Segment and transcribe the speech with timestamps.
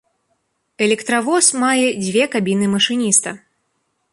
[0.85, 3.29] Электравоз мае дзве кабіны машыніста.